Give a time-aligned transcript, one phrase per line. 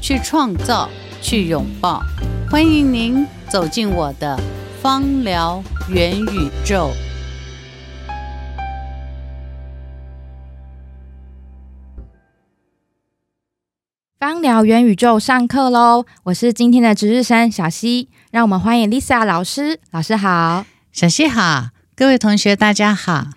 [0.00, 0.88] 去创造，
[1.20, 2.02] 去拥抱，
[2.50, 4.38] 欢迎您走进我的
[4.80, 6.90] 芳疗元宇宙。
[14.18, 16.04] 芳疗元宇宙上课喽！
[16.24, 19.80] 我是今天的值日生小溪，让我们欢迎 Lisa 老师。
[19.90, 23.28] 老师好，小溪好，各位同学大家好。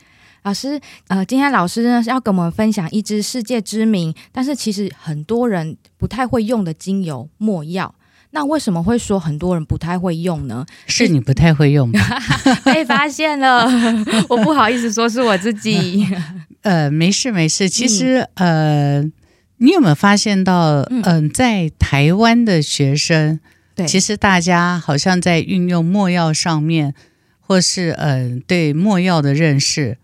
[0.43, 7.93] 老师，呃，今天老师呢是要跟我们分享一支世界知名，但是其实很多人不太会用的精油——墨药。
[8.31, 10.65] 那为什么会说很多人不太会用呢？
[10.87, 11.99] 是你不太会用吧？
[12.65, 13.67] 被发现了，
[14.29, 16.07] 我不好意思说是我自己。
[16.63, 17.67] 呃，没事没事。
[17.69, 19.11] 其实，嗯、呃，
[19.57, 23.39] 你有没有发现到，嗯、呃，在台湾的学生，
[23.75, 26.95] 对，其实大家好像在运用墨药上面，
[27.39, 29.97] 或是嗯、呃，对墨药的认识。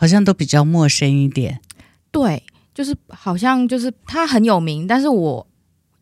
[0.00, 1.60] 好像都比较陌生一点，
[2.10, 2.42] 对，
[2.74, 5.46] 就是好像就是他很有名，但是我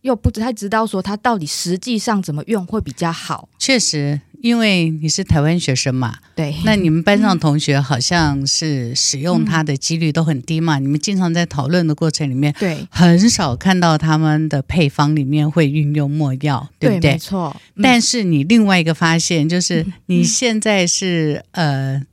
[0.02, 3.48] 又不太知道说他到底实际上怎么用会比较好。
[3.58, 17.14] 确实，因为你是台湾学生嘛，对，那你们班上同学好像是使用它的几率都很低嘛，嗯、你们经常在讨论的过程里面，对，很少看到他们的配方里面会运用墨药，对不对？
[17.14, 17.56] 没错。
[17.74, 22.06] 嗯、但是你另外一个发现就是，你现在是、嗯、呃。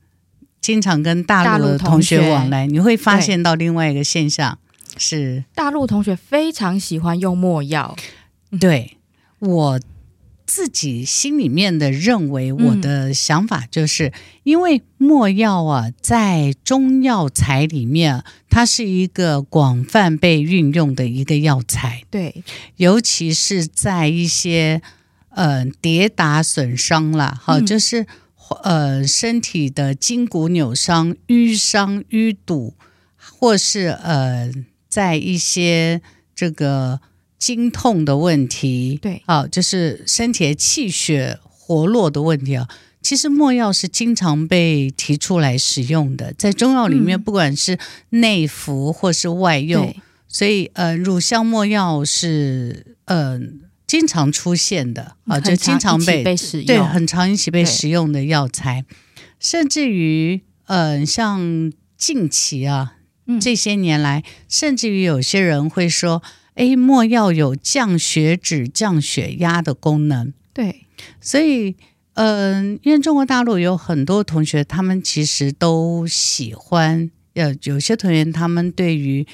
[0.65, 4.57] 经常跟大陆的同学往来，你会发现到另外一个现象
[4.97, 7.95] 是，大陆同学非常喜欢用墨药。
[8.59, 8.97] 对，
[9.37, 9.79] 我
[10.47, 22.01] 自己心里面的认为，我的想法就是，因为墨药啊，在中药材里面，它是一个广泛被运用的一个药材。
[22.09, 22.43] 对，
[22.77, 24.81] 尤其是在一些
[25.29, 28.07] 呃跌打损伤了，好，就是。
[28.63, 32.75] 呃，身体的筋骨扭伤、淤伤、淤堵，
[33.17, 34.51] 或是呃，
[34.87, 36.01] 在一些
[36.35, 36.99] 这个
[37.39, 42.67] 经痛的问题，对，啊，就是身体的气血活络的问题啊。
[43.01, 47.79] 其实墨药是经常被提出来使用的，在中药里面，不管是
[48.09, 49.95] 内服或是外用，嗯、
[50.27, 53.59] 所以呃，乳香墨药是嗯。
[53.61, 58.83] 呃经常出现的啊，就经常被，被使用，对，很常一起被使用的药材，
[59.39, 62.95] 甚至于，嗯、呃，像近期啊，
[63.27, 66.23] 嗯、这些年来，甚至于有些人会说，
[66.55, 70.33] 哎，莫药有降血脂、降血压的功能。
[70.51, 70.87] 对，
[71.21, 71.75] 所以，
[72.15, 79.27] 嗯、呃，因为中国大陆有很多同学，他们其实都喜欢，呃，有些同学他们对于，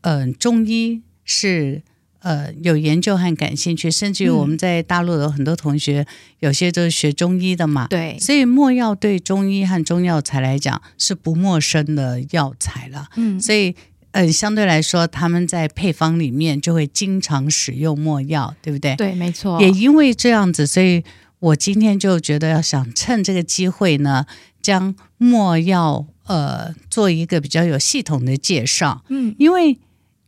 [0.00, 1.82] 嗯、呃，中医是。
[2.24, 6.06] 呃，有研究和感兴趣，甚至于我们在大陆有很多同学，嗯、
[6.38, 7.86] 有些都是学中医的嘛。
[7.88, 13.08] 对，所以没药对中医和中药材来讲是不陌生的药材了。
[13.16, 13.74] 嗯，所以
[14.12, 18.96] 呃，相对来说，他们在配方里面就会经常使用没药，对不对？
[18.96, 19.60] 对，没错。
[19.60, 21.04] 也因为这样子，所以
[21.40, 24.24] 我今天就觉得要想趁这个机会呢，
[24.62, 29.04] 将没药呃做一个比较有系统的介绍。
[29.10, 29.78] 嗯，因为。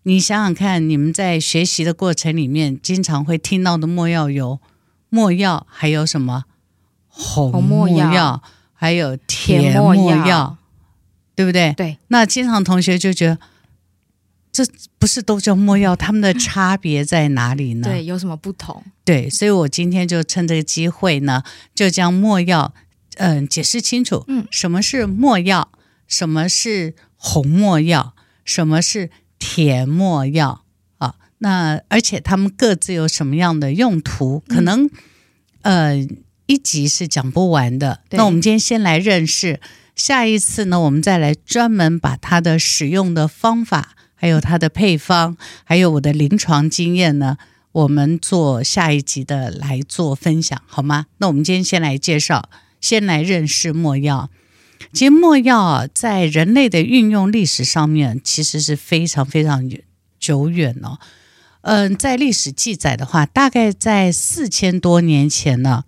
[0.08, 4.60] 你想想看，你们在学习的过程里面，经常会听到的墨药有
[5.08, 6.44] 没药，还有什么
[7.08, 8.40] 红没药，
[8.72, 10.58] 还有甜没药，
[11.34, 11.72] 对不对？
[11.72, 11.98] 对。
[12.06, 13.38] 那经常同学就觉得，
[14.52, 14.64] 这
[15.00, 15.96] 不是都叫没药？
[15.96, 17.88] 他们的差别在哪里呢？
[17.88, 18.80] 对，有什么不同？
[19.04, 21.42] 对，所以我今天就趁这个机会呢，
[21.74, 22.72] 就将没药，
[23.16, 24.24] 嗯、呃，解释清楚。
[24.28, 25.72] 嗯，什么是没药？
[26.06, 28.14] 什么是红没药？
[28.44, 29.10] 什么是？
[29.38, 30.62] 甜墨药
[30.98, 34.40] 啊，那而且他们各自有什么样的用途？
[34.48, 34.90] 可能、
[35.62, 36.08] 嗯、呃
[36.46, 38.00] 一集是讲不完的。
[38.10, 39.60] 那我们今天先来认识，
[39.94, 47.36] 下一次呢，我们再来专门把它的使用的方法，还有它的配方，还有我的临床经验呢，
[47.72, 51.06] 我们做下一集的来做分享，好吗？
[51.18, 52.48] 那我们今天先来介绍，
[52.80, 54.30] 先来认识墨药。
[54.92, 59.70] 其实没药啊，在人类的运用历史上面，其实是非常非常
[60.18, 60.98] 久远哦。
[61.62, 65.84] 嗯、呃，在历史记载的话，大概在四千多年前呢，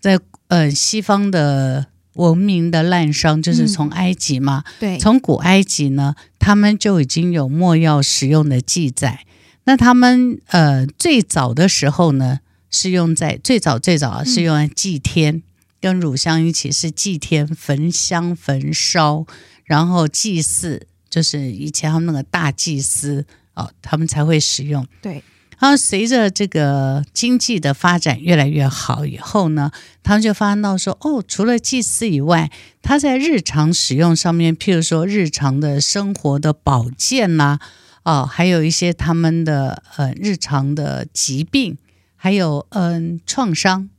[0.00, 0.18] 在
[0.48, 9.26] 呃西方的文明的滥觞，就是从埃及嘛，嗯、对，从古埃及呢，他们就已经有墨药使用的记载。
[9.64, 12.40] 那他们呃最早的时候呢，
[12.70, 15.42] 是用在最早最早是用来祭天，嗯、
[15.80, 19.26] 跟乳香一起是祭天焚香焚烧，
[19.64, 24.86] 然后祭祀，就是以前他们那个大祭司哦，他们才会使用。
[25.00, 25.22] 对。
[25.60, 29.72] 然后随着这个经济的发展越来越好以后呢，
[30.04, 32.48] 他们就发现到说，哦，除了祭祀以外，
[32.80, 37.58] 他在日常使用上面，譬如说日常的生活的保健呐，
[38.04, 41.76] 哦，还有一些他们的呃日常的疾病，
[42.14, 43.90] 还有嗯、呃、创伤，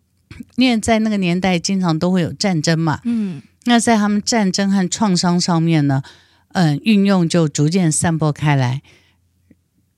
[0.55, 6.03] 因为在那个年代经常都会有战争嘛，嗯，那在他们战争和创伤上面呢，
[6.53, 8.81] 嗯、呃，运用就逐渐散播开来。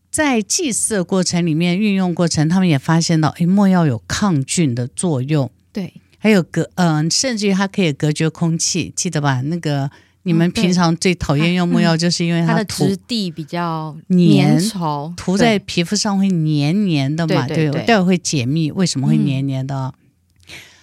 [0.10, 5.50] 在祭祀的过程里面，运用过程，他们也发现到，哎，墨药有抗菌的作用。
[5.72, 9.39] 对，还有隔，嗯、呃，甚至于它可以隔绝空气，记得吧？
[9.45, 9.89] 那个
[10.24, 17.48] 你们平常最讨厌用墨药，就是因为它，它的质地比较粘稠，涂在皮肤上会黏黏的嘛。
[17.48, 19.75] 对，对，对，对，待会会解密为什么会黏黏的。
[19.75, 19.94] 嗯、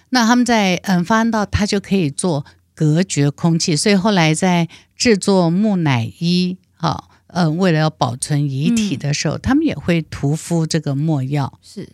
[0.09, 7.05] 那他们在嗯发现到它就可以做隔绝空气，所以后来在制作木乃伊，好。
[7.31, 11.59] 嗯，为了要保存遗体的时候，嗯、他们也会涂敷这个墨药。
[11.61, 11.87] 是，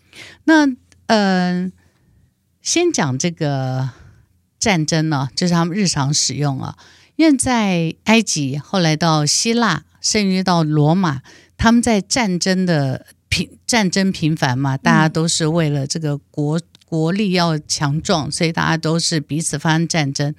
[0.46, 0.78] 那嗯、
[1.08, 1.72] 呃，
[2.62, 3.90] 先讲这个
[4.58, 6.78] 战争呢，就是他们日常使用啊。
[7.18, 11.22] 因为在埃及，后来到希腊，甚至到罗马，
[11.58, 20.34] 他们在战争的频战争频繁嘛，大家都是为了这个国、嗯、国力要强壮，所以大家都是彼此发生战争。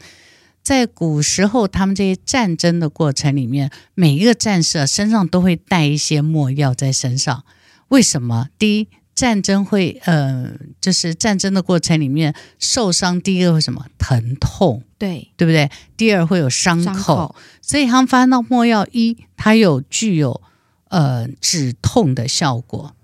[0.62, 7.44] 在古时候，他们这些战争的过程里面，每一个战士身上都会带一些墨药在身上。
[7.88, 8.48] 为什么？
[8.58, 10.50] 第一，战争会，呃，
[10.80, 13.86] 就是战争的过程里面受伤，第一个会什么？
[13.96, 15.70] 疼痛，对，对不对？
[15.96, 20.42] 第二会有伤口，伤口，所以他们发现到墨药一，它有具有
[20.88, 22.94] 呃止痛的效果。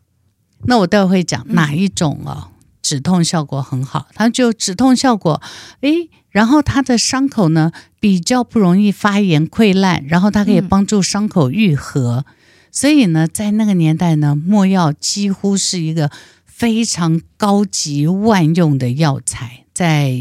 [0.64, 2.48] 那我待会会讲哪一种啊？
[2.48, 2.51] 嗯、
[2.92, 5.40] 止痛效果很好，它就止痛效果，
[5.80, 6.10] 诶。
[6.30, 12.24] 然后它的伤口呢，比较不容易发炎溃烂，然后它可以帮助伤口愈合。
[12.26, 12.34] 嗯、
[12.70, 16.10] 所以呢，在那个年代呢，没药几乎是一个
[16.46, 19.64] 非常高级万用的药材。
[19.74, 20.12] 在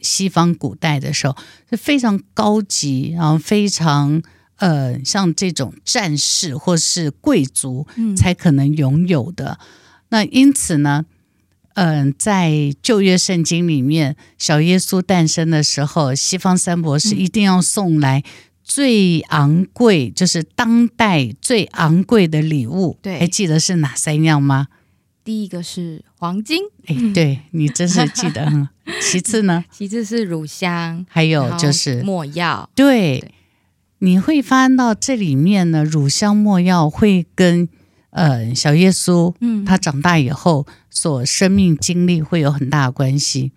[0.00, 1.36] 西方古代的时候
[1.68, 4.22] 是非常高级，然后非常
[4.56, 7.86] 呃，像这种战士或是贵族
[8.16, 9.58] 才可能拥有的。
[9.60, 9.66] 嗯、
[10.08, 11.06] 那因此呢。
[11.74, 18.22] 嗯、呃，在旧约圣经里面，小耶稣诞生的时候，西方三博士一定要送来
[18.64, 22.98] 最昂贵，嗯、就是当代最昂贵的礼物。
[23.00, 24.68] 对，还记得是哪三样吗？
[25.22, 28.68] 第一个是黄金，哎，对，你真是记得。
[29.00, 29.64] 其次呢？
[29.70, 32.68] 其次是乳香，还有就是没药。
[32.74, 33.34] 对，对
[34.00, 37.68] 你会发现到这里面呢，乳香没药会跟。
[38.10, 43.52] 呃，小耶稣，嗯，他长大以后所生命经历会有很大的关系。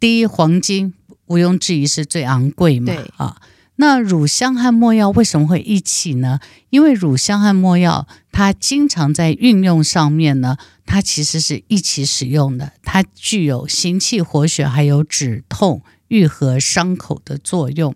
[0.00, 0.94] 第一，黄金
[1.26, 3.36] 毋庸置疑是最昂贵嘛，啊。
[3.76, 6.40] 那乳香和没药为什么会一起呢？
[6.70, 10.56] 因为乳香和没药，它经常在运用上面呢，
[10.86, 12.72] 它其实是一起使用的。
[12.82, 17.94] 它具有行气活血，还有止痛、愈合伤口的作用，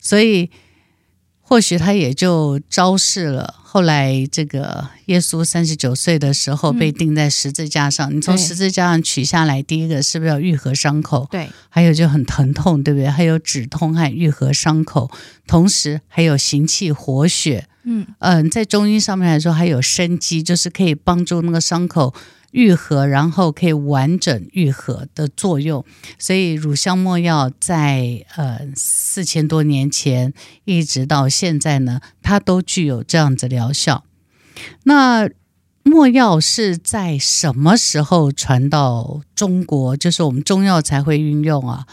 [0.00, 0.50] 所以。
[1.42, 3.56] 或许他也就昭示了。
[3.62, 11.26] 后来，这个耶稣三十九岁的时候被钉在十字架上，嗯、你从十字架上取下来，第一个是不是要愈合伤口？
[11.30, 13.08] 对，还有就很疼痛，对不对？
[13.08, 15.10] 还有止痛和愈合伤口，
[15.46, 17.66] 同时还有行气活血。
[17.84, 22.14] 嗯嗯、呃，在中医上面来说，还有生机，就是可以帮助那个伤口。
[22.52, 25.84] 愈合，然后可以完整愈合的作用，
[26.18, 30.32] 所以乳香没药在呃四千多年前
[30.64, 34.04] 一直到现在呢，它都具有这样子疗效。
[34.84, 35.28] 那
[35.82, 39.96] 没药是在什么时候传到中国？
[39.96, 41.86] 就是我们中药才会运用啊，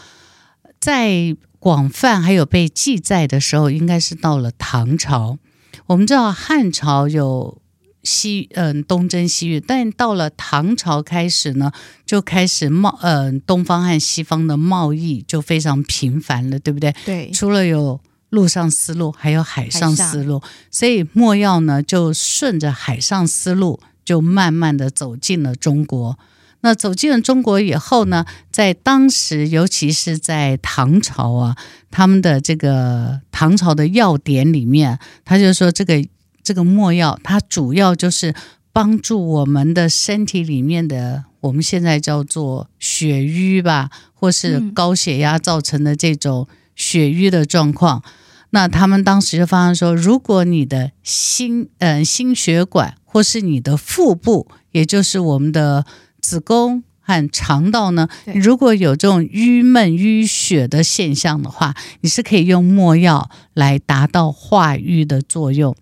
[0.78, 5.38] 在广泛还有被记载的时候，应该是到了唐朝。
[5.86, 7.59] 我们知道汉朝有。
[8.02, 11.70] 西嗯，东征西域，但到了唐朝开始呢，
[12.06, 16.94] 就开始贸嗯，东方和西方的贸易就非常频繁了，对不对？
[17.04, 17.30] 对。
[17.30, 20.40] 除了有陆上丝路，还有海上丝路，
[20.70, 26.18] 所以没药呢就顺着海上丝路，就慢慢的走进了中国。
[26.62, 31.56] 那走进了中国以后呢，在当时，尤其是在唐朝啊，
[31.90, 36.02] 他们的这个唐朝的药典里面，他就说这个。
[36.42, 38.34] 这个墨药，它主要就是
[38.72, 48.02] 帮助我们的身体里面的，我们现在叫做血瘀吧，或是高血压造成的这种血瘀的状况。
[48.50, 55.84] 那他们当时就发现说，如果你的心嗯、呃、心血管或是你的腹部，也就是我们的
[56.20, 65.76] 子宫和肠道呢，如果有这种郁闷淤血的现象的话，你是可以用墨药来达到化瘀的作用。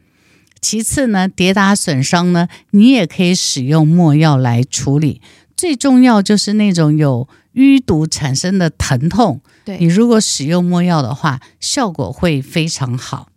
[0.61, 5.21] 其次呢，跌打损伤呢，你也可以使用没药来处理。
[5.57, 9.41] 最重要就是那种有淤堵产生的疼痛。
[9.65, 13.29] 对你如果使用没药的话，效果会非常好。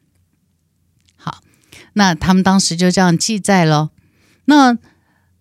[1.16, 1.42] 好，
[1.94, 3.90] 那他们当时就这样记载了。
[4.46, 4.78] 那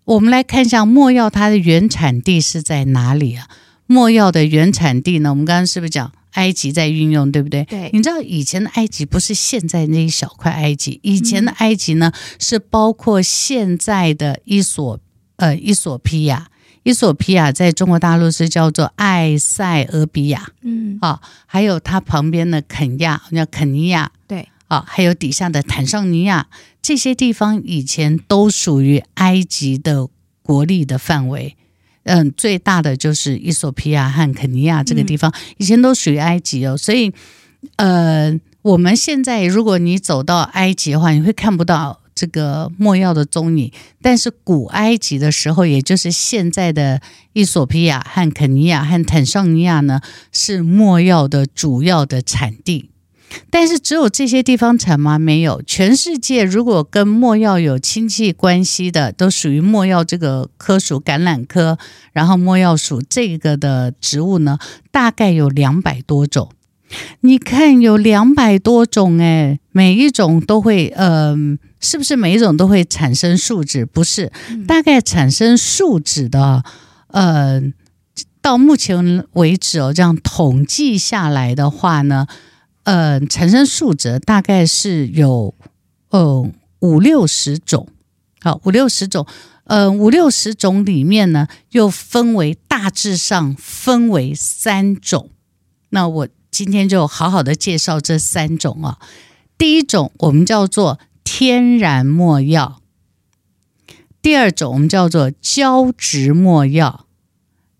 [0.05, 3.47] 我们来看一下没药它的原产地是在哪里啊？
[3.85, 5.29] 没药的原产地呢？
[5.29, 7.63] 我们刚刚是不是讲埃及在运用，对不对？
[7.65, 7.89] 对。
[7.93, 14.99] 你知道以前的埃及不是现在那一小块埃及，以前的埃及呢、嗯、是包括现在的伊索
[15.37, 16.47] 呃伊索比亚。
[16.83, 26.47] 伊索比亚在中国大陆是叫做埃塞俄比亚，嗯，啊，还有它旁边的肯亚叫肯尼亚，对，啊，还有底下的坦桑尼亚，
[26.81, 30.07] 这些地方以前都属于埃及的
[30.41, 31.55] 国力的范围，
[32.03, 37.11] 嗯，最大的就是伊索比亚和肯尼亚这个地方，嗯、以前都属于埃及哦，所以，
[37.77, 41.99] 呃，我们现在如果你走到埃及的话，你会看不到。
[42.13, 47.01] 这个莫药的踪影，但是古埃及的时候，也就是现在的
[47.33, 52.90] 伊索比亚和肯尼亚和坦桑尼亚呢，是莫药的主要的产地。
[53.49, 55.17] 但是只有这些地方产吗？
[55.19, 61.77] 没有，全世界如果跟没药有亲戚关系的，都属于没药这个科属橄榄科，
[62.13, 64.57] 然后没药属这个的植物呢，
[64.91, 66.49] 大概有两百多种。
[67.21, 71.67] 你看有两百多种诶，每一种都会，嗯、呃。
[71.83, 73.87] 是不是每一种都会产生树脂？
[73.87, 74.31] 不是，
[74.67, 76.63] 大概产生树脂的，
[77.07, 77.59] 呃，
[78.39, 82.27] 到目前为止哦，这样统计下来的话呢，
[82.83, 85.53] 呃，产生数值大概是有，
[86.09, 87.87] 呃，五六十种，
[88.41, 89.25] 好，五六十种，
[89.65, 95.29] 呃，五六十种里面呢，又分为大致上分为三种。
[95.89, 98.99] 那我今天就好好的介绍这三种啊。
[99.57, 100.99] 第一种我们叫做。
[101.23, 102.81] 天然墨药，
[104.21, 107.05] 第二种我们叫做胶质墨药，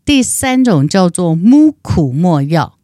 [0.05, 2.77] 第三种叫做木苦墨药。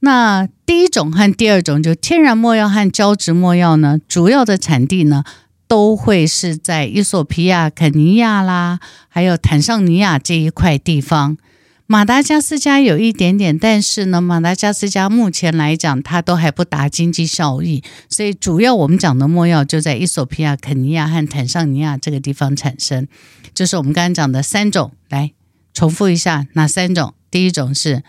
[0.00, 5.24] 那第一种和第二种就天然墨药和胶质墨药呢，主要的产地呢
[5.66, 11.36] 都会是在伊索比亚、肯尼亚啦，还有坦桑尼亚这一块地方。
[11.90, 23.08] 马达加斯加有一点点，但是呢，马达加斯加目前来讲，它都还不达经济效益，所以主要我们讲的墨药就在伊索比亚、肯尼亚和坦桑尼亚这个地方产生，
[23.54, 24.92] 就是我们刚刚讲的三种。
[25.08, 25.32] 来
[25.72, 27.14] 重复一下，哪三种？
[27.30, 28.02] 第一种是，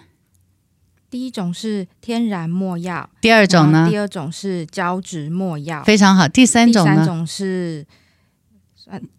[1.10, 3.88] 第一种是天然墨药，第二种呢？
[3.90, 6.28] 第二种是胶质墨药，非常好。
[6.28, 6.92] 第三种呢？
[6.92, 7.86] 第三种是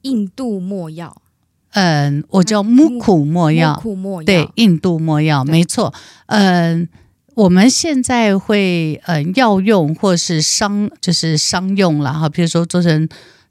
[0.02, 1.20] 印度墨药。
[1.72, 3.80] 嗯，我叫木苦没药，
[4.26, 5.94] 对，印度没药，没错。
[6.26, 6.88] 嗯，
[7.34, 13.08] 我们现在会嗯药用或是商就是商用了，哈，比如说做成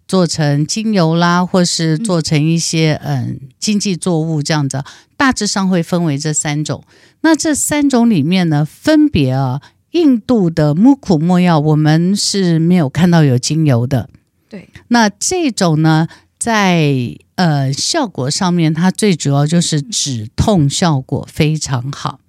[0.10, 4.84] 做成精油啦，或是做成一些嗯经济作物这样子，
[5.16, 6.84] 大致上会分为这三种。
[7.22, 9.62] 那这三种里面呢，分别啊，
[9.92, 14.10] 印度的木苦没药，我们是没有看到有精油的。
[14.50, 16.08] 对，那这种呢，
[16.40, 22.20] 在呃，效果上面，它最主要就是止痛效果非常好，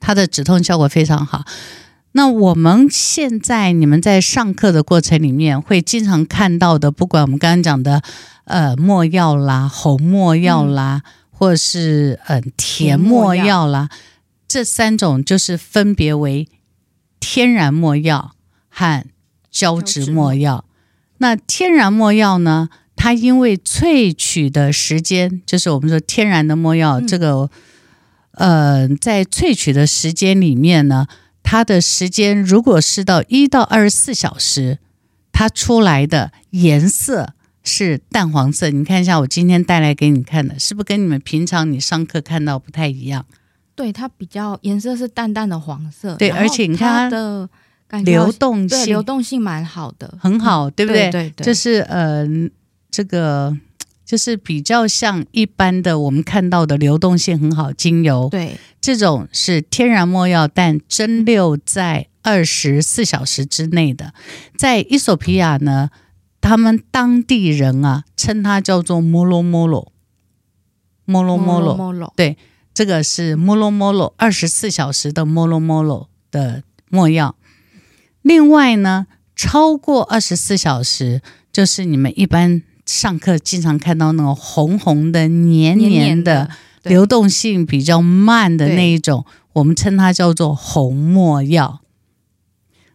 [0.00, 1.44] 它的止痛效果非常好。
[2.12, 8.02] 那我们现在你们在上课的过程里面，会经常看到的，不管我们刚刚讲的
[8.44, 13.88] 呃墨药啦、红墨药啦，嗯、或者是呃甜墨药啦，
[14.48, 16.48] 这三种就是分别为
[17.20, 18.32] 天然墨药
[18.68, 19.04] 和
[19.50, 20.64] 胶质墨药。
[21.18, 22.68] 那天然墨药呢？
[22.96, 27.48] 它因为萃取的时间，就是我们说天然的墨药，这个，
[28.32, 31.06] 呃，在萃取的时间里面呢，
[31.42, 34.78] 它的时间如果是到一到二十四小时，
[35.32, 38.70] 它出来的颜色是淡黄色。
[38.70, 43.24] 你看一下，我今天带来给你看的，是不是跟你们平常你上课看到不太一样？
[43.74, 46.14] 对，它比较颜色是淡淡的黄色。
[46.16, 47.48] 对，而且你看它的
[48.04, 51.10] 流动性，流动性蛮好的，很好，对不对？
[51.10, 52.26] 对对对，就是呃。
[52.92, 53.56] 这个
[54.10, 64.12] 就是比较像一般的我们看到的流动性很好精油，对，这种是天然没药，但蒸馏在二十四小时之内的。
[64.56, 65.90] 在伊索皮亚呢，
[66.40, 69.92] 他们当地人啊称它叫做摩罗摩罗，
[71.04, 71.60] 摩罗摩
[71.92, 72.36] 罗，对，
[72.74, 77.36] 这个是摩罗摩罗二十四小时的摩罗摩罗的没药。
[78.22, 86.50] 另外呢，超过二十四小时，就是你们一般上课经常看到那种红红的、黏黏的、
[86.82, 91.82] 流动性比较慢的那一种，我们称它叫做红墨药。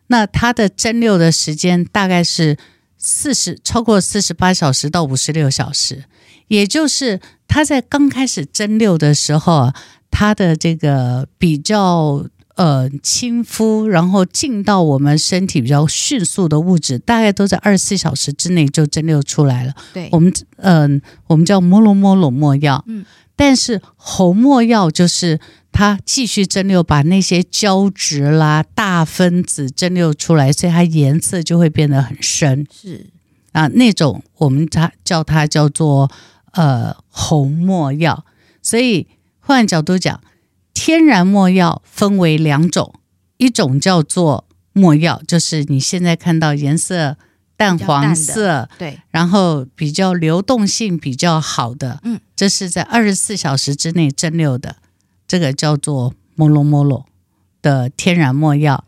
[0.07, 2.57] 那它的蒸馏的时间大概是
[2.97, 6.03] 四十，超过四十八小时到五十六小时，
[6.49, 9.71] 也就是它在刚开始蒸馏的时候，
[10.11, 12.27] 它的这个比较。
[12.55, 19.74] 呃，亲肤，然后进到我们身体比较迅速的物质，大概都在二十四小时之内就蒸馏出来了。
[19.93, 22.81] 对，我们嗯、呃，我们叫摩罗摩罗没药。
[22.88, 23.03] 嗯，
[23.35, 25.38] 但是红没药就是
[25.74, 32.65] 它继续蒸馏，把那些胶质啦、大分子蒸馏出来，所以它颜色就会变得很深。
[32.71, 33.07] 是
[33.51, 36.09] 啊，那种我们它叫它叫做
[36.53, 38.24] 呃红没药。
[38.62, 39.07] 所以
[39.41, 40.21] 换角度讲。
[40.75, 42.94] 天然墨药分为两种，
[43.38, 47.17] 一种叫做墨药，就是你现在看到颜色
[47.58, 54.75] 淡黄色，对，然后比较流动性比较好的，嗯，这是在二十四小时之内蒸馏的，
[55.25, 57.05] 这个叫做摩罗摩罗
[57.62, 58.84] 的天然墨药。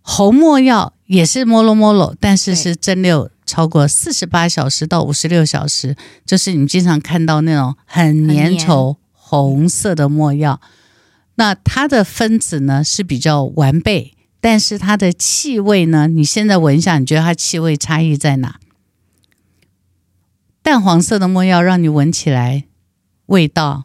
[0.00, 10.60] 红墨药也是摩罗摩罗，但是是蒸馏超过四十八小时到五十六小时，就是你经常看到那种很粘稠红色的墨药。
[11.38, 18.58] 那它的分子呢是比较完备，但是它的气味呢，你现在闻一下，你觉得它气味差异在哪？
[20.62, 22.64] 淡黄色的没药让你闻起来
[23.26, 23.84] 味道，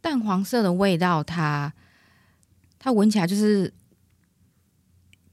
[0.00, 1.74] 淡黄色的味道它，
[2.78, 3.74] 它它闻起来就是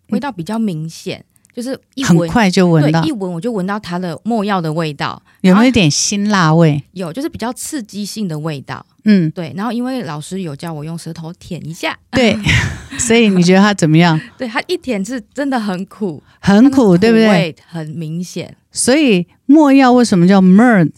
[0.10, 1.24] 味道比较明显。
[1.56, 6.84] 嗯就是一闻很快就闻到，一闻我就闻到它的墨药的味道，有没有一点辛辣味？
[6.92, 8.86] 有，就是比较刺激性的味道。
[9.06, 9.54] 嗯，对。
[9.56, 12.38] 然后因为老师有叫我用舌头舔一下，对，
[13.00, 14.20] 所以你觉得它怎么样？
[14.38, 17.56] 对，它一舔是真的很苦，很苦，苦对不对？
[17.68, 18.54] 很明显。
[18.72, 20.92] 所以墨药为什么叫 myrrh？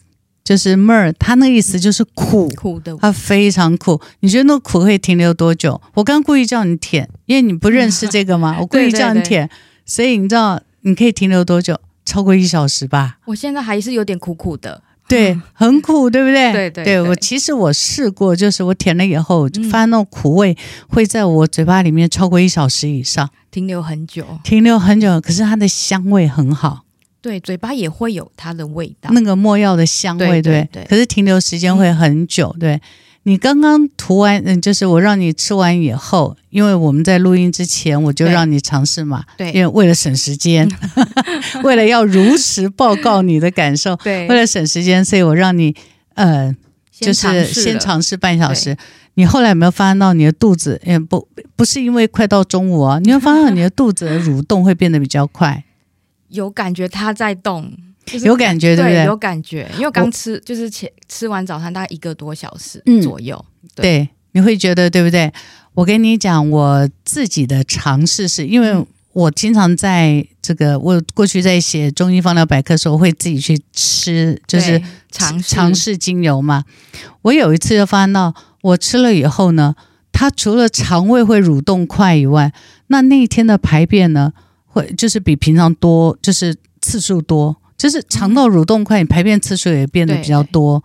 [0.44, 4.02] 就是 myrrh，它那个意思就是苦，苦的，它非常苦。
[4.22, 5.80] 你觉得那苦会停留多久？
[5.94, 8.56] 我刚故意叫你舔，因为你不认识这个吗？
[8.62, 9.48] 我故意叫你舔。
[9.88, 11.80] 所以你知道你可以停留多久？
[12.06, 13.18] 超过一小时吧。
[13.26, 16.52] 我现在还是有点苦苦的，对，很苦，对不对？
[16.54, 17.02] 对对对。
[17.02, 20.56] 我其实我试过，就是我舔了以后，就发现那种苦味
[20.88, 25.20] 会在我嘴巴里面超过一小时以上，停留很久，停留很久。
[25.20, 26.86] 可是它的香味很好，
[27.22, 30.86] 对，嘴巴也会有它的味道，那个没药的香味，对对，对。
[30.86, 32.82] 可是停留时间会很久，嗯、对。
[33.28, 40.66] 你刚刚涂完，嗯，就是我让你吃完以后，因为我们在录音之前，我就让你尝试嘛，对，因为为了省时间，
[41.62, 45.76] 为了要如实报告你的感受，对，为了省时间，所以我让你，
[46.14, 46.56] 呃，
[46.90, 48.78] 就是先尝试半小时。
[49.16, 55.66] 你后来有没有发现到你的肚子，嗯，不，不是因为快到中午啊，你会发现你的肚子的蠕动会变得比较快，
[56.30, 57.74] 有感觉它在动。
[58.08, 59.04] 就是、有感觉对不对？
[59.06, 65.32] 有感觉，因为刚吃就是前吃完早餐大概一个多小时左右，嗯对，对，你会觉得对不对？
[65.74, 76.64] 我跟你讲，我自己的尝试是因为我经常在这个我过去在写中医方疗百科的时候，我会自己去吃，就是尝尝试精油嘛。
[77.24, 79.76] 我有一次就发现到，我吃了以后呢，
[80.12, 82.52] 它除了肠胃会蠕动快以外，
[82.88, 84.34] 那那一天的排便呢，
[84.66, 87.58] 会就是比平常多，就是次数多。
[87.78, 90.84] 就是肠道蠕动快，你排便次数也变得比较多。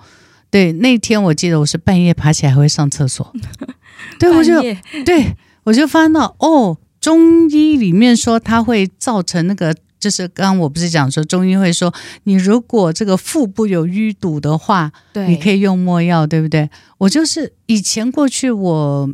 [0.50, 3.33] 对，那天我记得我是半夜爬起来还会上厕所。
[4.20, 4.61] 对，我就
[5.05, 11.92] 对我就发现到哦，中医里面说它会造成那个，就是刚刚我不是讲说中医会说，
[12.24, 16.68] 你如果这个腹部有淤堵的话，对，你可以用墨药，对不对？
[16.98, 19.11] 我就是以前过去我。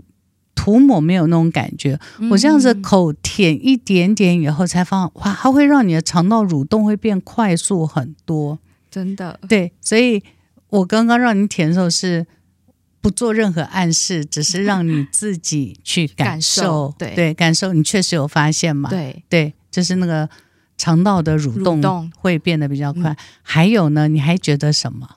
[0.58, 1.96] 涂抹没有那种感觉，
[2.28, 8.58] 我这样子口舔一点点以后，才发现哇，它会让你的肠道蠕动会变快速很多，
[8.90, 9.38] 真的。
[9.48, 10.20] 对，所以
[10.70, 12.26] 我刚刚让你舔的时候是
[13.00, 17.72] 不做任何暗示，只是让你自己去感受，感受对，对，感受。
[17.72, 18.90] 你确实有发现嘛？
[18.90, 20.28] 对，对，就是那个
[20.76, 23.16] 肠道的蠕动会变得比较快。
[23.42, 25.08] 还有呢，你还觉得什么？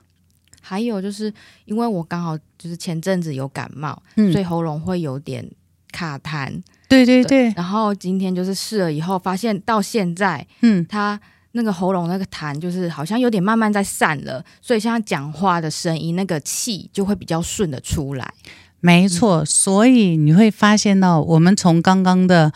[0.60, 5.44] 还有就是，因为我刚好就是前阵子有感冒，嗯，所以喉咙会有点
[5.90, 6.48] 卡痰。
[6.88, 7.52] 对对对，对。
[7.56, 11.18] 然后今天就是试了以后，发现到现在，嗯，他
[11.50, 18.32] 那个喉咙那个痰就是好像有点慢慢在散了，所以像讲话的声音，那个气就会比较顺的出来。
[18.78, 22.52] 没错，所以你会发现到，我们从刚刚的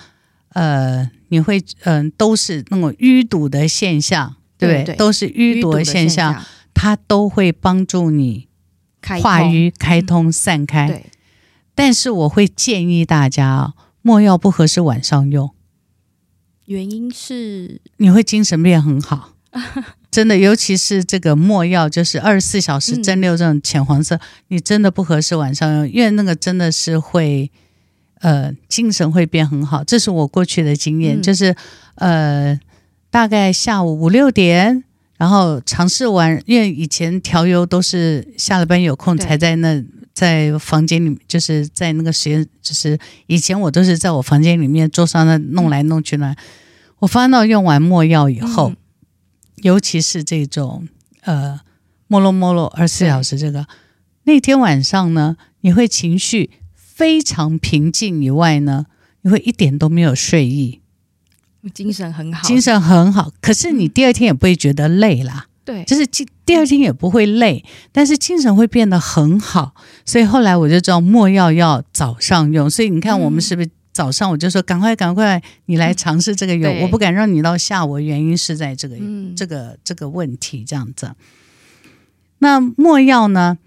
[0.50, 4.84] 呃，你会嗯、呃，都是那种淤堵的现象，对不对？
[4.84, 6.44] 对对，都是淤堵的现象。
[6.78, 8.48] 它都会帮助你
[9.22, 10.88] 化瘀、开通、散开。
[10.88, 11.06] 对，
[11.74, 15.50] 但是我会建议大家啊，没药不合适晚上用。
[16.66, 19.34] 原因是你会精神变很好，
[20.10, 27.48] 真的，尤其是这个没药，就是二十四小时蒸馏这种浅黄色，嗯、你真的不合适晚上用，因为那个真的是会
[28.18, 29.84] 呃精神会变很好。
[29.84, 31.54] 这是我过去的经验，嗯、就是
[31.94, 32.58] 呃
[33.10, 34.82] 大概下午五六点，
[35.16, 39.82] 然后尝试完，因为以前调油都是下了班有空才在那。
[40.16, 46.34] 在房间里，就是在那个实验，就是以前我都是在我房间里面桌上那弄来弄去呢。
[46.34, 46.44] 嗯、
[47.00, 48.76] 我发现到用完墨药以后，嗯、
[49.56, 50.88] 尤其是这种
[51.20, 51.60] 呃，
[52.06, 53.66] 摸罗摸罗二十四小时这个，
[54.22, 58.86] 那天晚上呢，你会情绪非常平静以外呢，
[59.20, 60.80] 你会一点都没有睡意，
[61.74, 63.32] 精神很好，精神很好。
[63.40, 65.46] 可是你第二天也不会觉得累啦。
[65.64, 69.74] 对，就是第第二天也不会累，但是精神会变得很好。
[70.04, 72.70] 所以后来我就知道没药要早上用。
[72.70, 76.70] 所以你看，我们是不是早上我就说赶快赶快，你来尝试这个药。
[76.70, 81.10] 嗯、我不敢让你到下午，原因是在这个、嗯、这个这个问题这样子。
[82.38, 83.58] 那没药呢？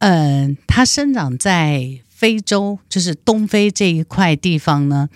[0.00, 5.08] 嗯、呃，它生长在非洲，就是东非这一块地方呢。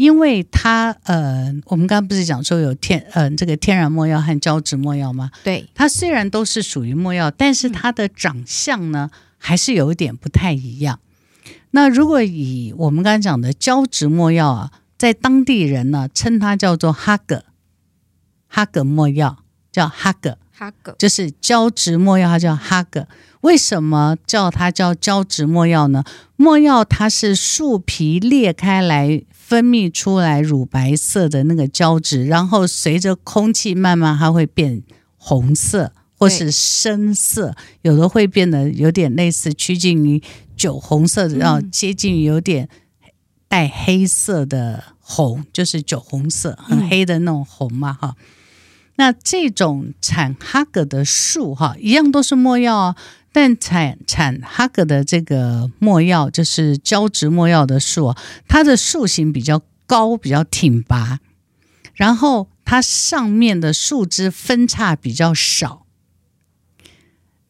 [0.00, 5.30] 因为它呃，我们刚刚不是讲说有天呃这个天然墨药和胶质墨药吗？
[5.44, 11.00] 对，它虽然都是属于墨药，但是它的长相呢、嗯、还是有一点不太一样。
[11.72, 17.44] 那如果以我们刚刚讲的胶质墨药啊，在当地人呢称它叫做哈葛，
[18.48, 23.06] 哈葛墨药叫哈葛，哈葛就是胶质墨药，它叫哈葛。
[23.42, 26.04] 为什么叫它叫胶质墨药呢？
[26.36, 29.22] 墨药它是树皮裂开来。
[29.50, 34.84] 分泌出来乳白色的那个胶质，然后随着空气慢慢它会变
[35.16, 40.22] 红色或是深色，有的会变得有点类似趋近于
[40.56, 42.68] 酒红色的，然后接近于有点
[43.48, 48.14] 带黑色的红，就是酒红色，很黑的那种红嘛哈。
[48.20, 48.24] 嗯、
[48.98, 52.96] 那这种产哈葛的树哈，一样都是没药啊。
[53.32, 61.20] 但产产哈格的这个墨药，就是胶质墨药的树啊，它的树形比较高，比较挺拔，
[61.94, 65.86] 然后它上面的树枝分叉比较少。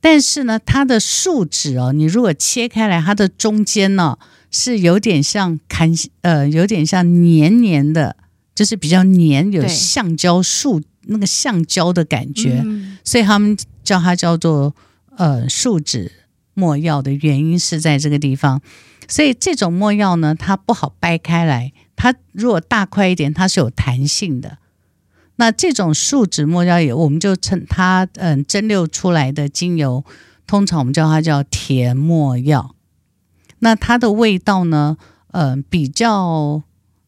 [0.03, 4.19] 但是呢，它的树脂哦，你如果切开来，它的中间呢
[4.51, 5.91] 是有点像砍
[6.21, 8.17] 呃，有点像黏黏的，
[8.55, 14.75] 就是比较黏，有橡胶树那个橡胶的感觉，嗯、所以他们叫它叫做。
[15.17, 16.13] 呃，树脂
[16.55, 18.61] 没药的原因是在这个地方，
[19.09, 21.73] 所以这种没药呢，它不好掰开来。
[21.97, 24.59] 它如果大块一点，它是有弹性的。
[25.37, 30.05] 那这种树脂没药也，我们就称它，嗯、蒸馏出来的精油，
[30.47, 32.75] 通常我们叫它叫甜没药。
[33.59, 34.97] 那它的味道呢，
[35.33, 36.63] 嗯、呃，比较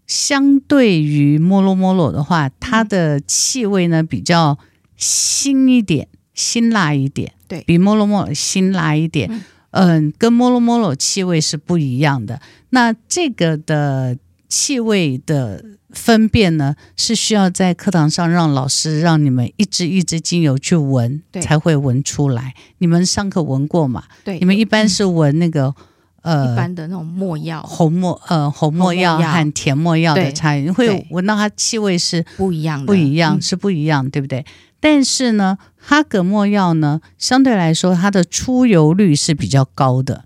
[0.07, 4.59] 相对于摩罗摩罗的话，它的气味呢比较
[4.97, 7.33] 辛一点，辛辣一点。
[7.49, 9.31] 对，比摩罗莫罗辛辣一点，
[9.71, 12.41] 嗯、呃，跟摩罗莫罗气味是不一样的。
[12.71, 14.17] 那这个的
[14.49, 22.55] 气味的分辨呢，是需要在课堂上让老师让你们一支一支精油去闻，才会闻出来。
[22.79, 24.05] 你们上课闻过吗？
[24.25, 25.75] 对，你们一般是闻那个、嗯、
[26.23, 34.45] 呃，一般的那种墨药，红墨呃红墨药和甜墨药的差异，你会闻到它气味是不一样的，不一样、嗯、是不一样，对不对？
[34.81, 40.25] 但是呢，哈格墨药呢，相对来说，它的出油率是比较高的。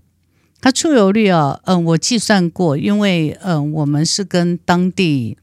[0.60, 5.36] 它出油率啊，嗯，我计算过，因为嗯，我们是跟当地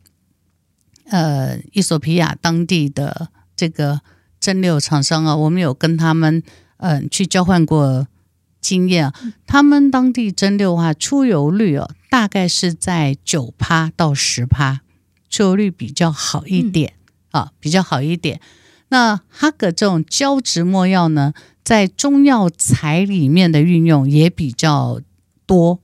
[1.09, 4.01] 呃，伊索皮亚当地的这个
[4.39, 6.41] 蒸馏厂商啊，我们有跟他们
[6.77, 8.07] 嗯去交换过
[8.63, 9.11] 经验。
[9.45, 14.79] 他们当地蒸馏的话，出油率哦、啊，大概是在九趴到十趴，
[15.29, 16.93] 出油率比较好一点、
[17.33, 18.39] 嗯、啊，比较好一点。
[18.87, 25.01] 那哈葛这种胶质墨药呢，在中药材里面的运用也比较
[25.45, 25.79] 多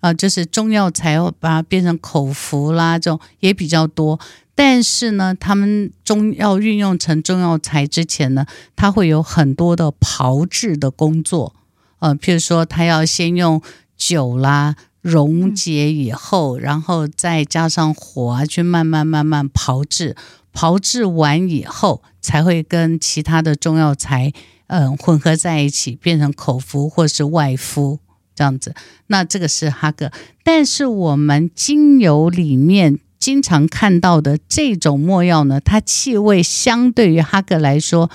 [0.00, 4.20] 啊，就是中药材把它变成口服啦，这种也比较多。
[4.56, 8.44] 但是呢，他们中药运用成中药材之前呢，
[8.76, 11.54] 它会有很多的炮制的工作，
[12.00, 13.62] 呃，譬如说，他要先用
[13.96, 20.16] 酒啦溶解以后，嗯、然后再加上火啊，去慢慢慢慢炮制。
[20.52, 24.32] 炮制完以后，才会跟其他的中药材，
[24.66, 28.00] 嗯，混合在一起，变成口服或是外敷
[28.34, 28.74] 这样子。
[29.06, 30.10] 那这个是哈格，
[30.42, 38.10] 但是我们精油里面经常看到的这种没药呢，它气味相对于哈格来说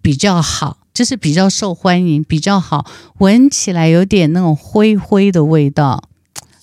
[0.00, 2.86] 比较好，就是比较受欢迎，比较好，
[3.18, 6.08] 闻起来有点那种灰灰的味道。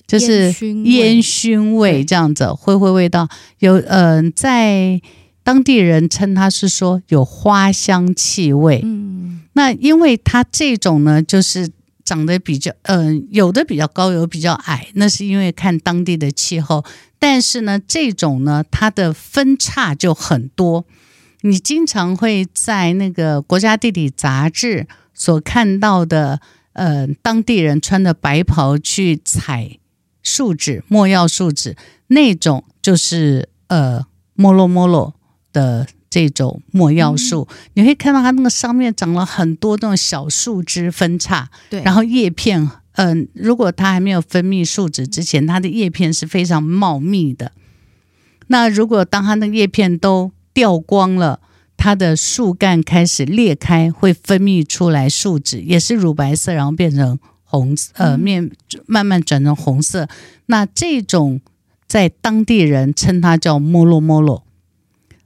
[0.07, 3.29] 就是烟熏味这样子，灰灰味道。
[3.59, 5.01] 有嗯、呃，在
[5.41, 8.81] 当地人称它是说有花香气味。
[8.83, 11.69] 嗯，那因为它这种呢，就是
[12.03, 16.83] 长得比较嗯、呃，有的比较高，有的比较矮，那是因为看当地的气候。
[17.17, 20.83] 但是呢，这种呢，它的分叉就很多。
[21.41, 26.39] 你经常会在那个国家地理杂志所看到的，
[26.73, 29.77] 呃，当地人穿的白袍去采
[30.23, 31.75] 树脂、没药树脂，
[32.07, 35.15] 那种就是呃，摩洛摩洛
[35.51, 47.51] 的这种没药树，嗯、你会看到它那个上面长了很多那种小树枝分叉，对，然后叶片，嗯、呃，如果它还没有分泌树脂之前，它的叶片是非常茂密的。
[48.47, 51.39] 那如果当它的叶片都掉光了，
[51.77, 58.51] 它的树干开始裂开，会分泌出来树脂，也是乳白色，然后变成红，呃，面
[58.85, 60.07] 慢慢转成红色。
[60.47, 61.39] 那这种
[61.87, 64.43] 在当地人称它叫摩洛摩洛。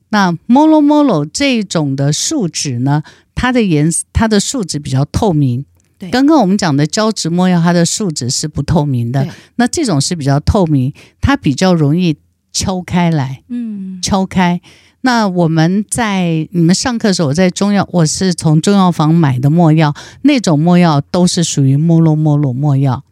[0.10, 5.66] 那摩洛摩洛这种的树脂呢，它的颜色，它的树脂比较透明。
[5.98, 9.28] 对，刚刚我们讲的胶质没药，它的树脂是不透明的。
[9.56, 12.18] 那这种是比较透明，它比较容易。
[12.58, 14.62] 敲开来，嗯，敲开。
[15.06, 23.04] 那我们在你们上课的时候，我在中药，我是从中药房买的没药，那种没药都是属于莫洛莫洛没药。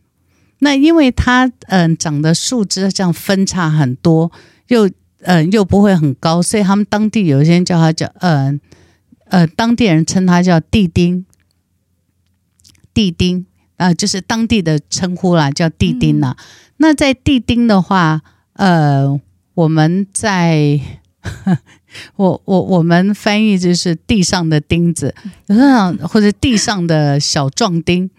[0.58, 4.32] 那因为它嗯、长的树枝这样分叉很多，
[4.70, 4.90] 又
[5.22, 8.60] 嗯、又不会很高，所以他们当地有些人叫它叫嗯
[9.26, 11.26] 呃，当地人称它叫地丁，
[12.92, 13.46] 地丁
[13.78, 16.36] 啊、就是当地的称呼啦，叫地丁啦。
[16.78, 18.22] 那在地丁的话，
[18.54, 19.22] 呃。
[19.56, 20.80] 我们在，
[22.16, 25.14] 我我我们翻译就是地上的钉子，
[26.08, 28.10] 或者地上的小壮丁，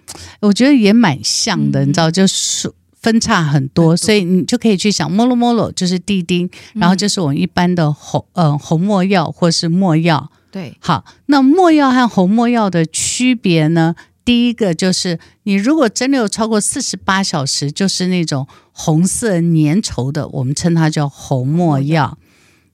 [0.41, 10.31] 我觉得也蛮像的，你知道，就是分叉很多，所以你就可以去想，摩洛摩洛就是地钉，然后就是我们一般的红呃红墨药或是墨药。
[10.51, 13.95] 对，好，那墨药和红墨药的区别呢？
[14.25, 22.17] 第一个就是，你如果蒸馏超过四十八小时，就是那种红色粘稠的，我们称它叫红墨药。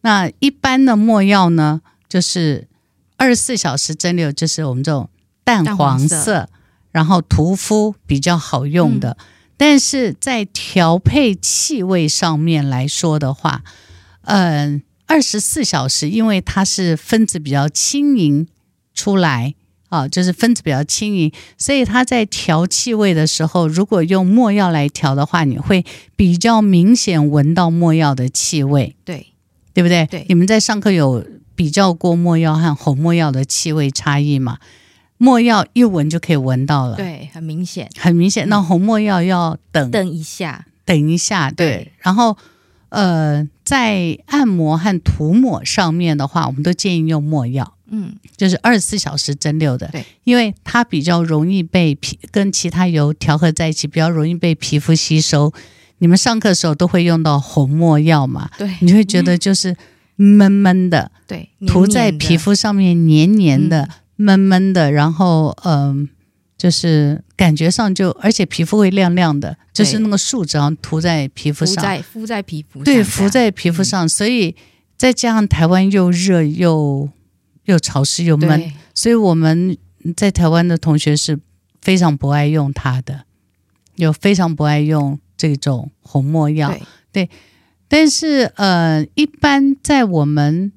[0.03, 2.69] 那一般的墨药呢，就是
[3.17, 5.09] 二十四小时蒸馏，就是我们这种
[5.45, 6.49] 淡黄色，黄色
[6.91, 9.17] 然后涂敷比较好用的。
[9.19, 13.63] 嗯、但是在调配气味上面来说的话，
[14.23, 18.47] 嗯，二十四小时，因为它是分子比较轻盈
[18.95, 19.55] 出来。
[19.91, 25.85] 啊，就是分子比较轻盈，所以它在调气味的时候，如果用墨药来调的话，你会
[26.15, 29.30] 比较明显闻到墨药的气味，对，
[29.81, 30.07] 对不对？
[30.11, 34.59] 对，你们在上课有比较过墨药和红墨药的气味差异吗？
[35.17, 38.47] 墨药一闻就可以闻到了，对，很明显，很明显。
[38.51, 41.67] 那红墨药要等等一下，等一下，对。
[41.67, 42.37] 对，然后，
[42.91, 47.75] 呃，在按摩和涂抹上面的话，我们都建议用墨药。
[47.89, 55.53] 嗯，就是二十四小时蒸馏的，对，因为它比较容易被皮跟其他油调和在一起，比较容易被皮肤吸收。
[56.01, 58.51] 你们上课的时候都会用到红墨药嘛？
[58.59, 59.75] 对，你会觉得就是
[60.17, 66.09] 闷闷的，对，涂在皮肤上面黏黏的、闷闷的，然后嗯、呃，
[66.59, 74.55] 就是感觉上就而且皮肤会亮亮的，就是那个树脂涂在皮肤上，敷在敷在皮肤上，对，敷在皮肤上，所以
[74.99, 77.09] 再加上台湾又热又。
[77.67, 79.77] 又潮湿又闷，所以我们
[80.17, 81.39] 在台湾的同学是
[81.81, 83.27] 非常不爱用它的，
[83.95, 86.69] 有非常不爱用这种红没药。
[86.69, 87.31] 对，对，
[87.89, 90.71] 但是呃，一般在我们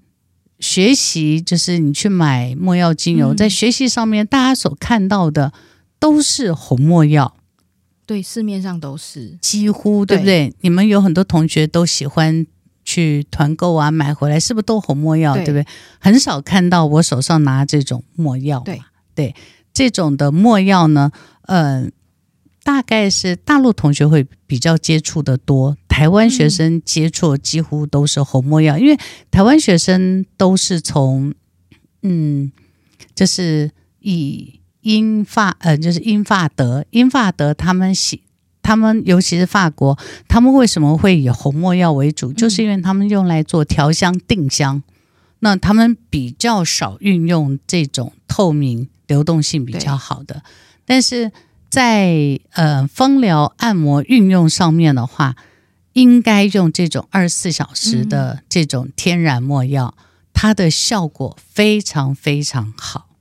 [0.59, 5.51] 学习，就是你去买没药精油，嗯、在学习上面，大家所看到的
[5.99, 7.35] 都是红没药。
[8.05, 10.47] 对，市面上都是几乎，对不对？
[10.47, 12.47] 对，你们有很多同学都喜欢。
[12.85, 15.35] 去团购啊，买回来是不是都红没药？
[15.35, 15.65] 对，对不对？
[15.99, 18.59] 很少看到我手上拿这种没药。
[18.59, 18.81] 对
[19.15, 19.33] 对，
[19.73, 21.09] 这种的没药呢，
[21.43, 21.91] 嗯、呃，
[22.63, 28.97] 大概是大陆同学会比较接触的多，台湾学生接触几乎都是红没药，因为
[29.29, 31.33] 台湾学生都是从
[32.01, 32.51] 嗯，
[33.13, 38.23] 就是以英法呃，就是英法德，英法德他们喜。
[38.65, 39.99] 他们尤其是法国，
[40.29, 42.31] 他们为什么会以红没药为主？
[42.31, 44.81] 就是因为他们用来做调香、定香，
[45.39, 50.41] 那他们比较少运用这种透明、流动性比较好的。
[50.85, 51.29] 但是
[51.73, 55.35] 在呃芳疗按摩运用上面的话，
[55.93, 59.95] 应该用这种二十四小时的这种天然墨药，
[60.33, 63.15] 它的效果非常非常好。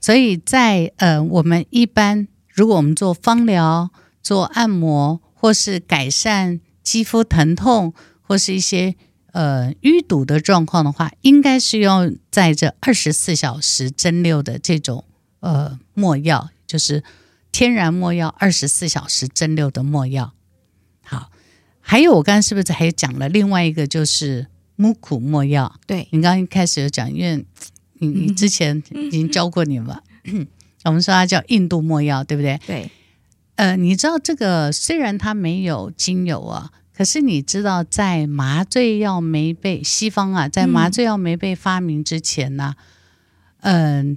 [0.00, 3.90] 所以在呃我们一般如果我们做芳疗。
[4.22, 8.94] 做按摩或是改善肌肤疼痛，或是一些
[9.32, 15.06] 呃淤堵的状况的话，应该是用在这二十四小时蒸馏的这种
[15.40, 17.02] 呃墨药，就是
[17.52, 20.32] 天然没药，二十四小时蒸馏的没药。
[21.02, 21.30] 好，
[21.80, 25.74] 还有我刚刚是不是还讲了另外一个，就是木苦没药？
[25.86, 27.44] 对，你刚刚一开始有讲，因为
[27.94, 30.00] 你你之前已经教过你们，
[30.84, 32.58] 我们说它叫印度没药，对不对？
[32.66, 32.90] 对。
[33.56, 42.74] 呃，你知道这个虽然它没有精油啊，可是你知道在麻醉药没被西方啊，在麻醉药没被发明之前呢，
[43.58, 44.16] 嗯、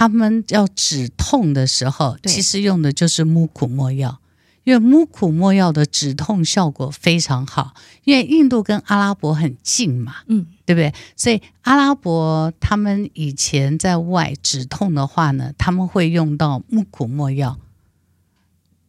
[0.00, 4.18] 他们要止痛的时候，其实用的就是木苦没药，
[4.64, 10.94] 因为木苦没药的止痛效果非常好，因为印度跟阿拉伯很近嘛，嗯，对不对？
[11.16, 17.58] 所以阿拉伯他们以前在外止痛的话呢，他们会用到木苦没药。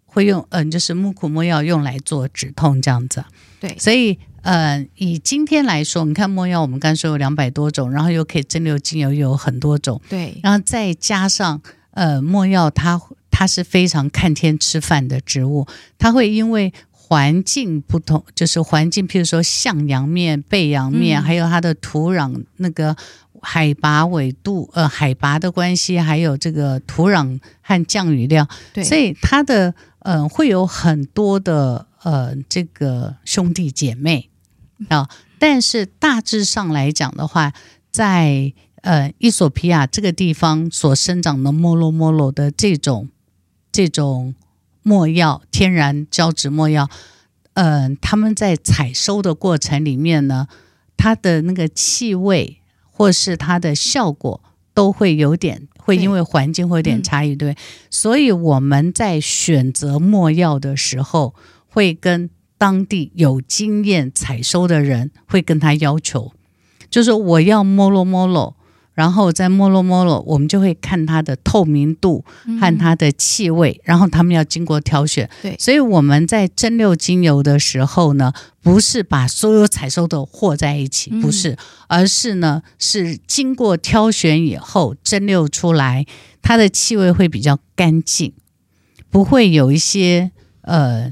[0.06, 3.26] 会用嗯，就是木苦没药用来做止痛这样子，
[3.60, 22.95] 对，所以呃，以今天来说，你看墨药，我们刚说有两百多种，然后又可以蒸馏精油，又有很多种，对，然后再加上呃，墨药它它是非常看天吃饭的植物，它会因为环境不同，就是环境，譬如说向阳面、背阳面，嗯、还有它的土壤那个。
[23.43, 34.30] 海拔纬度，呃，海拔的关系，还有这个土壤和降雨量，对，所以它的呃会有很多的呃这个兄弟姐妹
[34.89, 37.54] 啊，但是大致上来讲的话，
[37.91, 43.10] 在呃伊索皮亚这个地方所生长的莫洛莫洛的这种
[43.72, 44.36] 这种
[44.84, 46.89] 墨药天然胶质墨药，
[47.54, 50.48] 嗯、呃，他们在采收的过程里面呢，
[50.98, 52.58] 它的那个气味。
[52.94, 54.44] 或是它的效果
[54.76, 57.58] 都会有点，会因为环境会有点差异，对，对、嗯。
[57.89, 61.34] 所以我们在选择墨药的时候，
[61.67, 62.30] 会跟
[62.62, 66.32] 当地有经验采收的人会跟他要求，
[66.91, 68.56] 就是我要摩洛摩洛。
[68.93, 72.24] 然后在摩洛摩洛，我们就会看它的透明度
[72.60, 75.28] 和它的气味，嗯、然后他们要经过挑选。
[75.41, 86.06] 对，所以我们在蒸馏精油的时候呢，不是把所有采收的和在一起，不是，而是呢是经过挑选以后蒸馏出来，
[86.41, 88.34] 它的气味会比较干净，
[89.10, 90.32] 不会有一些
[90.63, 91.12] 呃，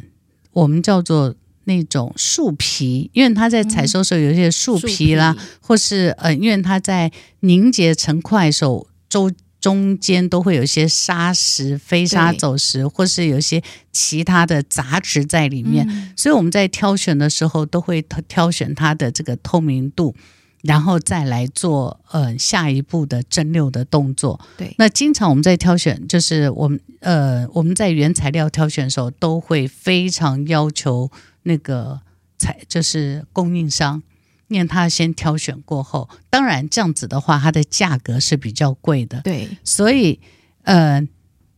[0.51, 1.33] 我们叫做。
[1.69, 20.15] 那种树皮，因为它在采收时候有一些树皮啦，嗯、或是呃，因为它在凝结成块的时候，周中间都会有一些沙石、飞沙走石，或是有一些其他的杂质在里面，嗯，所以我们在挑选的时候都会挑选它的这个透明度。
[20.62, 24.38] 然后再来做呃下一步的蒸馏的动作。
[24.58, 31.10] 对，那经常我们在挑选，就是我们呃我们在原材料挑选的时候，都会非常要求
[31.43, 32.02] 那个
[32.38, 34.02] 采就是供应商，
[34.47, 39.21] 念他先挑选过后，当然这样子的话，它的价格是比较贵的。
[39.21, 40.19] 对，所以
[40.63, 41.08] 呃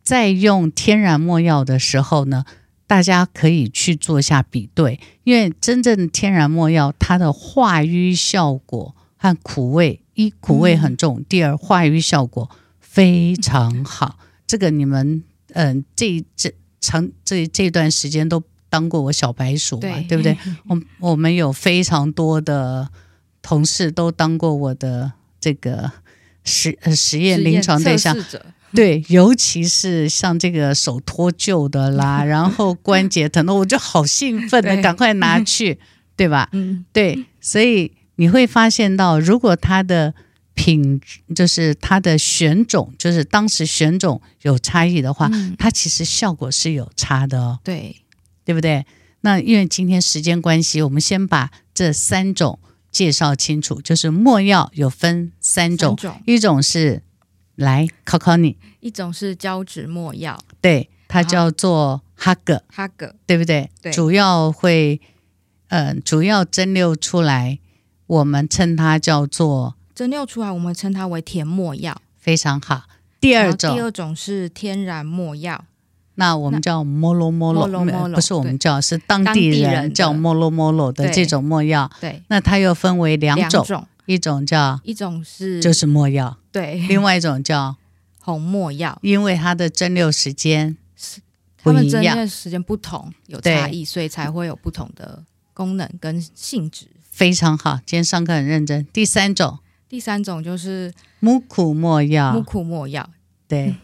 [0.03, 2.45] 在用天然墨药的时候呢。
[2.87, 14.19] 大家可以去做一下比对，因为真正天然墨药，它的化瘀效果和苦味，一苦味很重，嗯、第二化瘀效果非常好。
[14.45, 20.35] 这个你们嗯、呃，这这长这这段时间都当过我小白鼠嘛，对，对不对？
[20.67, 20.81] 我
[21.11, 22.89] 我们有非常多的
[23.43, 25.91] 同事都当过我的这个
[26.45, 28.17] 实实验临床对象。
[28.73, 35.77] 对，尤其是像这个手脱臼的啦， 然后关节疼的，我就好兴奋的，赶快拿去，
[36.15, 36.47] 对吧？
[36.53, 40.13] 嗯，对，所以你会发现到，如果它的
[40.53, 47.59] 品质，就是它的选种，就是当时选种有差异的话，嗯，它其实效果是有差的哦。
[47.65, 47.97] 对，
[48.51, 48.85] 对不对？
[49.21, 52.59] 那因为今天时间关系，我们先把这三种
[52.91, 56.21] 介绍清楚，就是没药有分三种，三种。
[56.25, 57.01] 一种是。
[57.55, 63.69] 来考考你，一种是胶质没药，对，它叫做哈格，哈格，对不对？
[63.81, 64.99] 对，主要会，
[65.67, 67.59] 嗯、呃，主要蒸馏出来，
[68.07, 72.85] 我们称它叫做蒸馏出来，我们称它为甜没药，非常好。
[73.19, 75.63] 第二种，第二种是天然没药，
[76.15, 77.67] 那我们叫摩罗摩罗，
[78.09, 81.89] 不是我们叫，是当地人叫摩罗摩罗的这种墨药。
[81.99, 83.63] 对，那它又分为两种。
[83.65, 83.87] 种。
[84.07, 87.77] 一种叫一种是就是墨药，对，另外一种叫
[88.19, 91.21] 红墨药，因为它的蒸馏时间是
[91.55, 96.87] 它们蒸馏时间不同，有差异，所以才会有不同的功能跟性质。
[97.09, 98.85] 非常好，今天上课很认真。
[98.91, 103.07] 第三种，第三种就是木苦墨药，木苦墨药，
[103.47, 103.75] 对，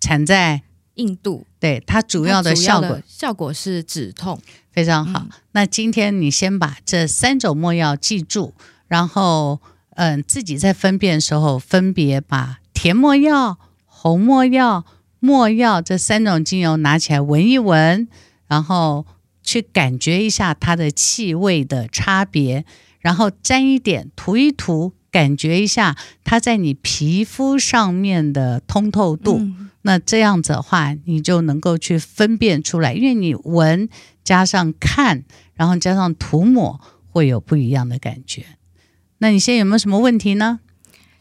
[0.00, 0.62] 产在
[0.94, 4.40] 硬度，对它主要的效果，效果是止痛，
[4.70, 5.20] 非常好。
[5.20, 8.54] 嗯、那今天你先把这三种没药记住，
[8.86, 9.60] 然后
[9.96, 14.84] 嗯，自己在分辨的时候，分别把甜没药、红没药、
[15.18, 18.08] 没药这三种精油拿起来闻一闻，
[18.46, 19.06] 然后
[19.42, 22.64] 去感觉一下它的气味的差别，
[23.00, 29.38] 然后沾一点涂一涂，感觉一下它在你皮肤上面的通透度。
[29.38, 33.86] 嗯那这样子的话，你就能够去分辨出来，因为你闻
[34.24, 36.80] 加上看，然后加上涂抹，
[37.10, 38.46] 会有不一样的感觉。
[39.18, 40.60] 那你现在有没有什么问题呢？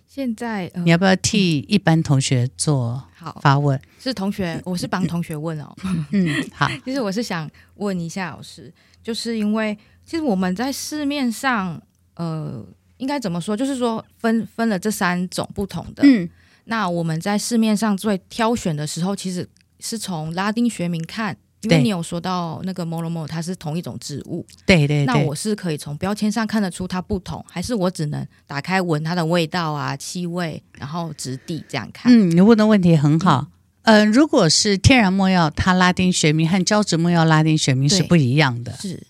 [0.08, 3.78] 现在、呃、你要不要替一般同学做好发问？
[4.00, 5.76] 是同学，我是帮同学问哦。
[6.12, 6.70] 嗯， 好。
[6.86, 11.82] 其实我是想问一下老师，就是因为其实我们在市面上，
[12.16, 13.58] 呃，应该怎么说？
[13.58, 16.30] 就是说分分了这三种不同的，嗯。
[16.66, 19.48] 那我们在市面上最挑选的时候，其实
[19.80, 25.06] 是从拉丁学名看，因为你有说到那个 Moromo 它是同一种植物，对对对。
[25.06, 32.12] 那我是可以从标签上看得出它不同，还是我只能打开闻它的味道啊、气味，然后质地这样看？
[32.12, 33.48] 嗯，你问的问题很好。
[33.82, 38.72] 嗯、呃，如果是天然墨药，它拉丁学名和胶质墨药拉丁学名是不一样的。
[38.78, 39.06] 是，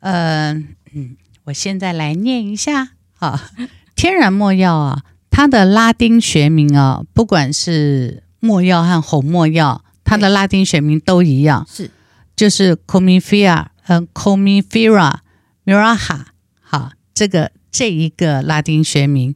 [0.00, 0.52] 呃，
[0.92, 3.50] 嗯，我现在来念一下啊，
[3.96, 5.04] 天然墨药啊。
[5.30, 11.90] 它的拉丁学名啊，不管是墨药和红墨药，它的拉丁学名都一样，是。
[12.36, 15.16] 就是 Commiphora 呃 Commiphora
[15.64, 16.26] miraha，
[16.60, 19.34] 好，这个这一个拉丁学名。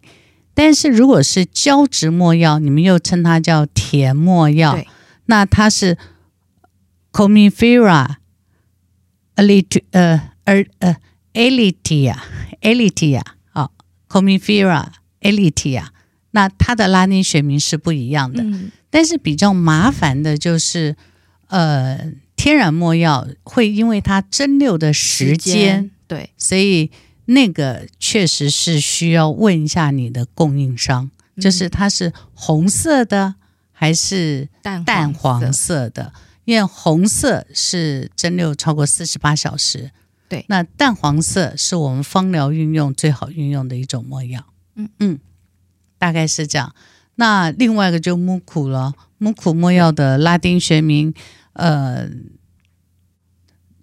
[0.55, 4.79] 但是如果是胶质墨药，你们又称它叫甜墨药，
[5.27, 5.99] 那它是
[7.11, 8.17] Commiphora
[9.35, 10.97] aliti 呃呃呃
[11.33, 12.17] Aletia
[12.61, 13.73] Aletia 好
[15.23, 15.85] Commiphora Aletia
[16.33, 20.97] 那它的拉丁学名是不一样的，嗯、但是比较麻烦的就是，
[21.49, 26.91] 呃，天然墨药会因为它蒸馏的时间，对，所以
[27.27, 33.35] 那个确实是需要问一下你的供应商，嗯、就是它是红色的
[33.73, 35.91] 还是淡黄色。
[35.91, 36.13] 的？
[36.45, 39.93] 因为红色是蒸馏超过四十八小时，
[40.29, 44.45] 对，那淡黄色是我们芳疗运用最好运用的一种没药，
[44.77, 44.89] 嗯。
[44.99, 45.19] 嗯。
[45.99, 46.75] 大概是这样，
[47.15, 51.15] 那另外一个就木苦了，木苦莫药的拉丁学名，
[51.53, 52.09] 呃，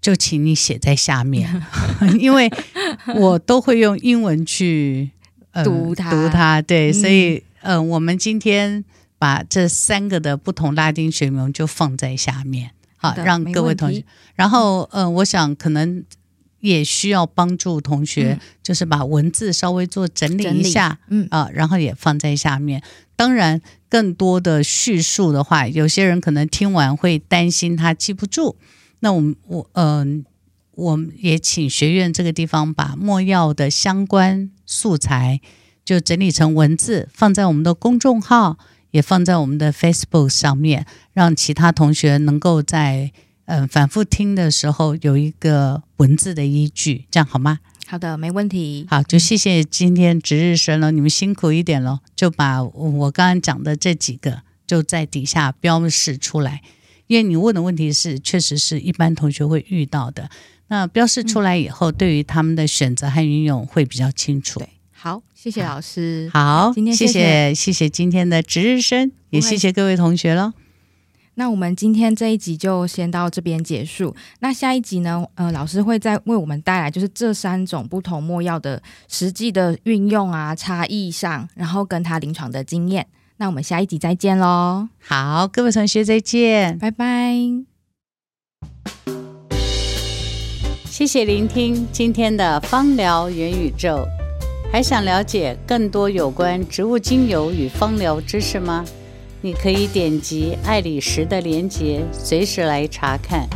[0.02, 1.64] 就请你写在下面，
[2.20, 2.52] 因为
[3.16, 5.12] 我都会用英文去、
[5.52, 8.84] 呃、读它，读它，对，嗯、所以，嗯、呃，我们今天
[9.18, 14.04] 把这三个的不同拉丁学名就放在下面，好，让各位同学，
[14.36, 16.04] 然后，嗯、呃，我想可能。
[16.60, 22.84] 也需要帮助同学，嗯、就是把文字稍微做整理一下，嗯啊，然后也放在下面。
[23.16, 28.58] 当然，更多的叙述的话，有些人可能听完会担心他记不住。
[29.00, 30.32] 那我们我嗯、呃，
[30.76, 35.42] 我们也请学院这个地方把墨药的相关素材
[35.86, 38.58] 就整理成文字，放在我们的公众号，
[38.92, 43.12] 也放在我们的 Facebook 上面，让其他同学能够在。
[43.50, 47.60] 嗯，反复听的时候有一个文字的依据，这样好吗？
[47.88, 48.86] 好的，没问题。
[48.88, 56.62] 好，就谢谢今天值日生了，你们辛苦一点了，就把我刚刚讲的这几个就在底下标示出来，
[57.08, 60.30] 因为你问的问题是确实是一般同学会遇到的。
[60.68, 64.60] 那标示出来以后，嗯、对于他们的选择和运用会比较清楚。
[64.60, 66.30] 对，好，谢谢老师。
[66.32, 70.54] 好，今天谢谢谢谢，谢谢今天的值日生，也谢谢各位同学了。
[71.40, 74.14] 那我们今天这一集就先到这边结束。
[74.42, 75.26] 那下一集呢？
[75.36, 83.08] 呃，老师会再为我们带来就是这三种不同墨药的实际的运用啊、差异上，然后跟他临床的经验。
[83.38, 84.90] 那我们下一集再见喽！
[85.00, 87.34] 好，各位同学再见，拜拜。
[90.90, 94.06] 谢谢聆听今天的芳疗元宇宙。
[94.74, 98.84] 还想了解更多有关植物精油与芳疗知识吗？
[99.42, 103.48] 你可以点击爱里石的连接，随时来查看。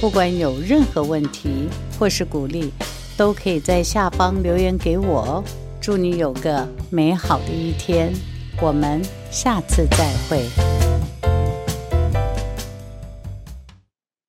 [0.00, 1.68] 不管有任何问题
[1.98, 2.70] 或是鼓励，
[3.16, 5.44] 都可以在下方留言给我哦。
[5.80, 8.12] 祝你有个美好的一天，
[8.60, 10.83] 我们下次再会。